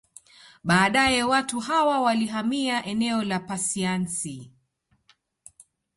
Baadae 0.63 1.23
watu 1.23 1.59
hawa 1.59 2.01
walihamia 2.01 2.85
eneo 2.85 3.23
la 3.23 3.39
Pasiansi 3.39 4.51